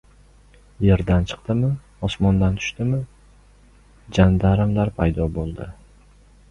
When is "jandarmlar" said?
4.19-4.95